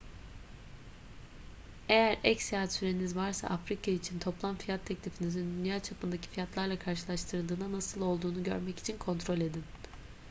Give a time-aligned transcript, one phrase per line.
[1.89, 8.01] eğer ek seyahat süreniz varsa afrika için toplam fiyat teklifinizin dünya çapındaki fiyatlarla karşılaştırıldığına nasıl
[8.01, 9.63] olduğunu görmek için kontrol edin